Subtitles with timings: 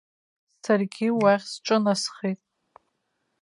[0.63, 2.39] Саргьы уахь сҿынасхеит.